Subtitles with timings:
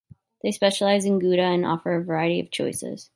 [0.41, 3.09] They specialize in Gouda and offer a variety of choices.